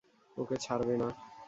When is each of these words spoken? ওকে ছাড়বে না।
ওকে 0.37 0.55
ছাড়বে 0.63 0.95
না। 1.01 1.07